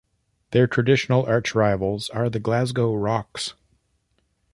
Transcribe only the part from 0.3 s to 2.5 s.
Their traditional arch rivals are the